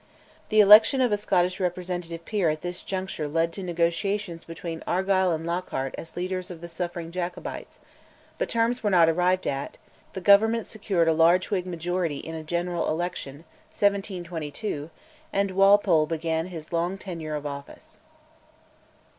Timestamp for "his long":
16.47-16.97